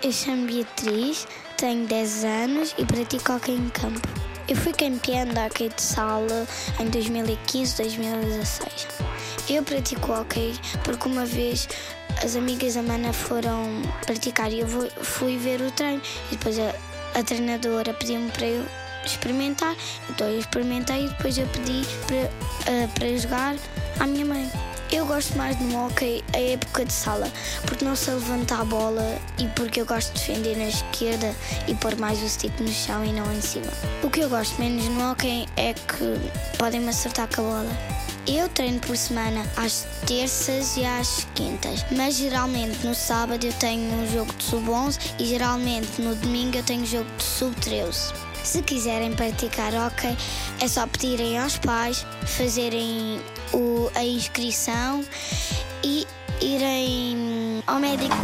[0.00, 1.26] Eu chamo Beatriz,
[1.56, 4.00] tenho 10 anos e pratico hockey em campo.
[4.46, 6.46] Eu fui campeã da hockey de sala
[6.78, 8.86] em 2015, 2016.
[9.48, 10.54] Eu pratico hockey
[10.84, 11.68] porque uma vez
[12.22, 16.72] as amigas da Mana foram praticar e eu fui ver o treino e depois a,
[17.18, 18.64] a treinadora pediu-me para eu
[19.04, 19.74] experimentar,
[20.10, 23.56] então eu experimentei e depois eu pedi para, uh, para jogar
[23.98, 24.69] à minha mãe.
[24.92, 27.30] Eu gosto mais no hockey a época de sala,
[27.64, 31.32] porque não se levanta a bola e porque eu gosto de defender na esquerda
[31.68, 33.70] e pôr mais o stick no chão e não em cima.
[34.02, 38.00] O que eu gosto menos no hockey é que podem me acertar com a bola.
[38.26, 43.94] Eu treino por semana às terças e às quintas, mas geralmente no sábado eu tenho
[43.94, 48.29] um jogo de sub-11 e geralmente no domingo eu tenho um jogo de sub-13.
[48.42, 50.16] Se quiserem praticar hockey,
[50.60, 53.20] é só pedirem aos pais, fazerem
[53.52, 55.04] o, a inscrição
[55.84, 56.06] e
[56.40, 58.16] irem ao médico.